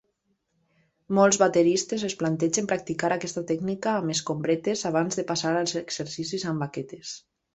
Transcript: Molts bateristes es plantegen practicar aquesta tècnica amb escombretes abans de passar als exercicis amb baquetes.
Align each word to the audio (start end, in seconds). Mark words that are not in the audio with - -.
Molts 1.17 1.37
bateristes 1.41 2.05
es 2.07 2.15
plantegen 2.21 2.69
practicar 2.71 3.11
aquesta 3.17 3.43
tècnica 3.53 3.93
amb 3.99 4.15
escombretes 4.15 4.83
abans 4.93 5.19
de 5.21 5.27
passar 5.33 5.55
als 5.59 5.77
exercicis 5.83 6.47
amb 6.53 6.65
baquetes. 6.67 7.13